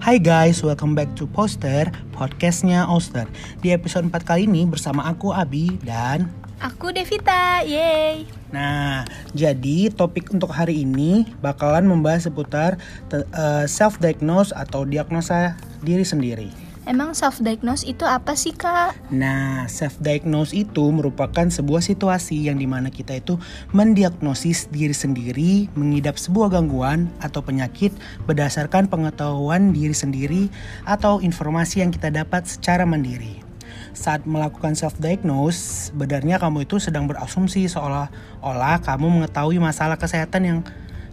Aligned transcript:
Hai 0.00 0.16
guys, 0.16 0.64
welcome 0.64 0.96
back 0.96 1.12
to 1.12 1.28
Poster, 1.28 1.92
podcastnya 2.16 2.88
Oster. 2.88 3.28
Di 3.60 3.76
episode 3.76 4.08
4 4.08 4.24
kali 4.24 4.48
ini 4.48 4.64
bersama 4.64 5.04
aku 5.04 5.28
Abi 5.28 5.76
dan 5.84 6.32
Aku 6.56 6.88
Devita, 6.88 7.60
yeay. 7.60 8.24
Nah, 8.48 9.04
jadi 9.36 9.92
topik 9.92 10.32
untuk 10.32 10.56
hari 10.56 10.88
ini 10.88 11.28
bakalan 11.44 11.84
membahas 11.84 12.32
seputar 12.32 12.80
uh, 13.12 13.68
self-diagnose 13.68 14.56
atau 14.56 14.88
diagnosa 14.88 15.60
diri 15.84 16.08
sendiri. 16.08 16.48
Emang 16.88 17.12
self-diagnose 17.12 17.84
itu 17.84 18.08
apa 18.08 18.32
sih 18.32 18.56
kak? 18.56 18.96
Nah, 19.12 19.68
self-diagnose 19.68 20.56
itu 20.56 20.84
merupakan 20.88 21.44
sebuah 21.44 21.84
situasi 21.84 22.48
yang 22.48 22.56
di 22.56 22.64
mana 22.64 22.88
kita 22.88 23.20
itu 23.20 23.36
mendiagnosis 23.76 24.72
diri 24.72 24.96
sendiri, 24.96 25.68
mengidap 25.76 26.16
sebuah 26.16 26.56
gangguan 26.56 27.12
atau 27.20 27.44
penyakit 27.44 27.92
berdasarkan 28.24 28.88
pengetahuan 28.88 29.76
diri 29.76 29.92
sendiri 29.92 30.42
atau 30.88 31.20
informasi 31.20 31.84
yang 31.84 31.92
kita 31.92 32.08
dapat 32.08 32.48
secara 32.48 32.88
mandiri 32.88 33.44
saat 33.90 34.22
melakukan 34.22 34.78
self 34.78 34.96
diagnose 35.02 35.90
sebenarnya 35.90 36.38
kamu 36.38 36.62
itu 36.66 36.78
sedang 36.78 37.10
berasumsi 37.10 37.66
seolah-olah 37.66 38.78
kamu 38.86 39.06
mengetahui 39.20 39.58
masalah 39.58 39.98
kesehatan 39.98 40.42
yang 40.46 40.58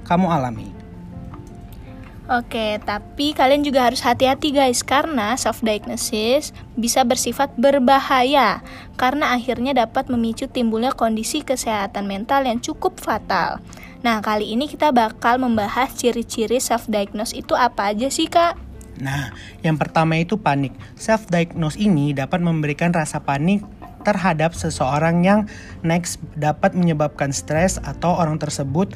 kamu 0.06 0.30
alami. 0.30 0.87
Oke, 2.28 2.76
tapi 2.84 3.32
kalian 3.32 3.64
juga 3.64 3.88
harus 3.88 4.04
hati-hati 4.04 4.52
guys 4.52 4.84
karena 4.84 5.40
self 5.40 5.64
diagnosis 5.64 6.52
bisa 6.76 7.08
bersifat 7.08 7.56
berbahaya 7.56 8.60
karena 9.00 9.32
akhirnya 9.32 9.72
dapat 9.72 10.12
memicu 10.12 10.52
timbulnya 10.52 10.92
kondisi 10.92 11.40
kesehatan 11.40 12.04
mental 12.04 12.44
yang 12.44 12.60
cukup 12.60 13.00
fatal. 13.00 13.64
Nah, 14.04 14.20
kali 14.20 14.52
ini 14.52 14.68
kita 14.68 14.92
bakal 14.92 15.40
membahas 15.40 15.96
ciri-ciri 15.96 16.60
self 16.60 16.92
diagnosis 16.92 17.48
itu 17.48 17.56
apa 17.56 17.96
aja 17.96 18.12
sih, 18.12 18.28
Kak? 18.28 18.60
Nah, 19.00 19.32
yang 19.64 19.80
pertama 19.80 20.18
itu 20.18 20.36
panik. 20.36 20.74
Self-diagnose 20.98 21.78
ini 21.78 22.12
dapat 22.12 22.42
memberikan 22.42 22.90
rasa 22.92 23.22
panik 23.22 23.62
terhadap 24.04 24.52
seseorang 24.52 25.24
yang 25.24 25.40
next 25.80 26.20
dapat 26.36 26.74
menyebabkan 26.74 27.32
stres 27.32 27.78
atau 27.80 28.18
orang 28.20 28.36
tersebut 28.36 28.92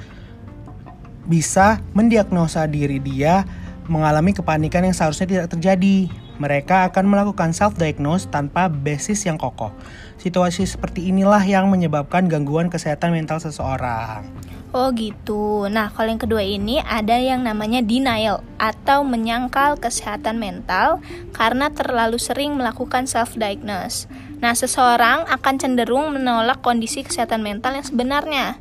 bisa 1.25 1.81
mendiagnosa 1.93 2.65
diri 2.65 2.97
dia 2.97 3.45
mengalami 3.91 4.31
kepanikan 4.31 4.85
yang 4.87 4.95
seharusnya 4.95 5.27
tidak 5.27 5.47
terjadi. 5.51 6.07
Mereka 6.41 6.89
akan 6.89 7.05
melakukan 7.05 7.53
self-diagnose 7.53 8.31
tanpa 8.33 8.65
basis 8.65 9.27
yang 9.29 9.37
kokoh. 9.37 9.69
Situasi 10.17 10.65
seperti 10.65 11.11
inilah 11.11 11.41
yang 11.45 11.69
menyebabkan 11.69 12.25
gangguan 12.25 12.71
kesehatan 12.71 13.13
mental 13.13 13.37
seseorang. 13.37 14.25
Oh 14.71 14.87
gitu. 14.95 15.67
Nah, 15.67 15.91
kalau 15.91 16.15
yang 16.15 16.23
kedua 16.23 16.39
ini 16.39 16.79
ada 16.79 17.19
yang 17.19 17.43
namanya 17.43 17.83
denial 17.83 18.39
atau 18.55 19.03
menyangkal 19.03 19.75
kesehatan 19.75 20.39
mental 20.39 21.03
karena 21.35 21.67
terlalu 21.75 22.15
sering 22.15 22.55
melakukan 22.55 23.03
self 23.03 23.35
diagnose. 23.35 24.07
Nah, 24.39 24.55
seseorang 24.55 25.27
akan 25.27 25.55
cenderung 25.59 26.15
menolak 26.15 26.63
kondisi 26.63 27.03
kesehatan 27.03 27.43
mental 27.43 27.75
yang 27.75 27.83
sebenarnya. 27.83 28.55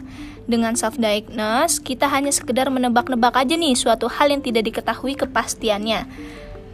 Dengan 0.50 0.75
self 0.75 0.98
diagnose, 0.98 1.78
kita 1.78 2.11
hanya 2.11 2.34
sekedar 2.34 2.66
menebak-nebak 2.75 3.38
aja 3.38 3.55
nih 3.55 3.78
suatu 3.78 4.11
hal 4.11 4.34
yang 4.34 4.42
tidak 4.42 4.66
diketahui 4.66 5.14
kepastiannya 5.14 6.11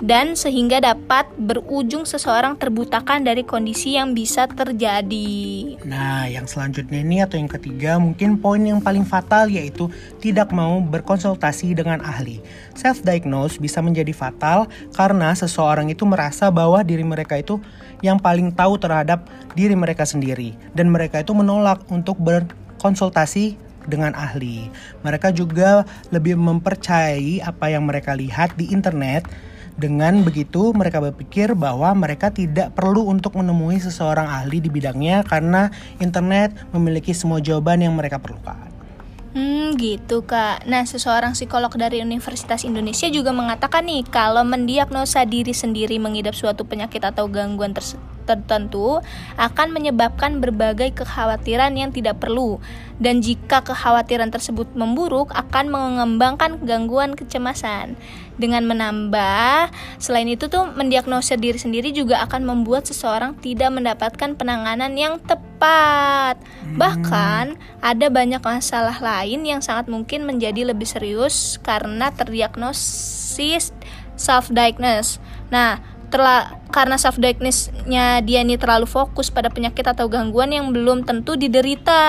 dan 0.00 0.36
sehingga 0.36 0.80
dapat 0.84 1.24
berujung 1.40 2.04
seseorang 2.04 2.60
terbutakan 2.60 3.24
dari 3.24 3.40
kondisi 3.46 3.96
yang 3.96 4.12
bisa 4.12 4.44
terjadi. 4.44 5.80
Nah, 5.88 6.28
yang 6.28 6.44
selanjutnya 6.44 7.00
ini 7.00 7.24
atau 7.24 7.40
yang 7.40 7.48
ketiga 7.48 7.96
mungkin 7.96 8.36
poin 8.36 8.60
yang 8.60 8.84
paling 8.84 9.08
fatal 9.08 9.48
yaitu 9.48 9.88
tidak 10.20 10.52
mau 10.52 10.84
berkonsultasi 10.84 11.72
dengan 11.72 12.04
ahli. 12.04 12.44
Self 12.76 13.00
diagnose 13.00 13.56
bisa 13.56 13.80
menjadi 13.80 14.12
fatal 14.12 14.68
karena 14.92 15.32
seseorang 15.32 15.88
itu 15.88 16.04
merasa 16.04 16.52
bahwa 16.52 16.84
diri 16.84 17.04
mereka 17.04 17.40
itu 17.40 17.56
yang 18.04 18.20
paling 18.20 18.52
tahu 18.52 18.76
terhadap 18.76 19.24
diri 19.56 19.72
mereka 19.72 20.04
sendiri 20.04 20.52
dan 20.76 20.92
mereka 20.92 21.24
itu 21.24 21.32
menolak 21.32 21.80
untuk 21.88 22.20
berkonsultasi 22.20 23.56
dengan 23.88 24.12
ahli. 24.12 24.68
Mereka 25.06 25.32
juga 25.32 25.86
lebih 26.12 26.36
mempercayai 26.36 27.40
apa 27.40 27.72
yang 27.72 27.86
mereka 27.88 28.12
lihat 28.12 28.52
di 28.58 28.68
internet 28.74 29.24
dengan 29.76 30.24
begitu, 30.24 30.72
mereka 30.72 31.04
berpikir 31.04 31.52
bahwa 31.52 31.92
mereka 31.92 32.32
tidak 32.32 32.72
perlu 32.72 33.12
untuk 33.12 33.36
menemui 33.36 33.76
seseorang 33.76 34.24
ahli 34.24 34.64
di 34.64 34.72
bidangnya 34.72 35.20
karena 35.20 35.68
internet 36.00 36.56
memiliki 36.72 37.12
semua 37.12 37.44
jawaban 37.44 37.84
yang 37.84 37.92
mereka 37.92 38.16
perlukan. 38.16 38.75
Hmm, 39.36 39.76
gitu 39.76 40.24
kak. 40.24 40.64
Nah, 40.64 40.88
seseorang 40.88 41.36
psikolog 41.36 41.68
dari 41.76 42.00
Universitas 42.00 42.64
Indonesia 42.64 43.04
juga 43.12 43.36
mengatakan 43.36 43.84
nih, 43.84 44.08
kalau 44.08 44.40
mendiagnosa 44.48 45.28
diri 45.28 45.52
sendiri 45.52 46.00
mengidap 46.00 46.32
suatu 46.32 46.64
penyakit 46.64 47.04
atau 47.04 47.28
gangguan 47.28 47.76
tertentu 48.24 49.04
akan 49.36 49.76
menyebabkan 49.76 50.40
berbagai 50.40 50.96
kekhawatiran 50.96 51.76
yang 51.76 51.92
tidak 51.92 52.16
perlu 52.16 52.64
dan 52.96 53.20
jika 53.20 53.60
kekhawatiran 53.60 54.32
tersebut 54.32 54.72
memburuk 54.72 55.28
akan 55.36 55.68
mengembangkan 55.68 56.56
gangguan 56.64 57.12
kecemasan. 57.12 57.92
Dengan 58.40 58.64
menambah, 58.64 59.68
selain 60.00 60.32
itu 60.32 60.48
tuh 60.48 60.64
mendiagnosa 60.72 61.36
diri 61.36 61.60
sendiri 61.60 61.92
juga 61.92 62.24
akan 62.24 62.40
membuat 62.40 62.88
seseorang 62.88 63.36
tidak 63.44 63.68
mendapatkan 63.68 64.32
penanganan 64.32 64.96
yang 64.96 65.20
tepat. 65.20 65.45
Hmm. 65.62 66.76
Bahkan 66.76 67.44
ada 67.80 68.06
banyak 68.10 68.42
masalah 68.42 68.98
lain 68.98 69.46
yang 69.46 69.60
sangat 69.62 69.88
mungkin 69.88 70.26
menjadi 70.26 70.68
lebih 70.68 70.84
serius 70.84 71.56
karena 71.62 72.12
terdiagnosis 72.12 73.72
self 74.16 74.52
diagnose. 74.52 75.22
Nah, 75.48 75.78
terla 76.10 76.56
karena 76.68 76.98
self 76.98 77.16
diagnosis-nya 77.16 78.20
dia 78.26 78.42
ini 78.42 78.58
terlalu 78.58 78.84
fokus 78.84 79.30
pada 79.30 79.48
penyakit 79.48 79.86
atau 79.86 80.10
gangguan 80.10 80.50
yang 80.50 80.74
belum 80.74 81.06
tentu 81.06 81.38
diderita. 81.38 82.02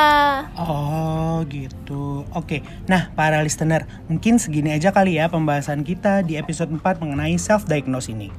Oh, 0.58 1.46
gitu. 1.48 2.26
Oke. 2.34 2.66
Nah, 2.90 3.14
para 3.14 3.40
listener, 3.46 3.86
mungkin 4.10 4.42
segini 4.42 4.74
aja 4.74 4.90
kali 4.92 5.22
ya 5.22 5.30
pembahasan 5.30 5.86
kita 5.86 6.26
di 6.26 6.36
episode 6.36 6.74
4 6.74 6.82
mengenai 7.00 7.38
self 7.38 7.70
diagnosis 7.70 8.12
ini. 8.12 8.34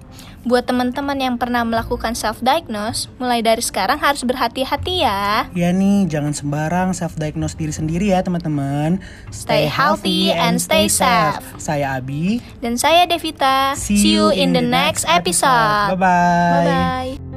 Buat 0.45 0.71
teman-teman 0.71 1.19
yang 1.19 1.37
pernah 1.37 1.62
melakukan 1.62 2.15
self 2.15 2.41
diagnose, 2.41 3.11
mulai 3.19 3.43
dari 3.43 3.61
sekarang 3.61 3.99
harus 4.01 4.23
berhati-hati 4.25 5.05
ya. 5.05 5.47
Ya 5.53 5.71
nih, 5.71 6.09
jangan 6.09 6.33
sembarang 6.33 6.95
self 6.97 7.15
diagnose 7.17 7.55
diri 7.59 7.73
sendiri 7.75 8.11
ya, 8.11 8.25
teman-teman. 8.25 8.99
Stay, 9.28 9.33
stay 9.33 9.65
healthy 9.69 10.21
and 10.34 10.59
stay 10.59 10.87
safe. 10.91 11.45
Saya 11.59 11.99
Abi 12.01 12.41
dan 12.65 12.75
saya 12.81 13.05
Devita. 13.05 13.75
See, 13.77 13.99
See 13.99 14.15
you 14.17 14.31
in 14.33 14.55
the 14.57 14.65
next 14.65 15.05
episode. 15.05 15.28
episode. 15.28 15.95
Bye 15.95 16.01
bye. 16.01 16.18
Bye 16.51 16.62
bye. 16.65 17.28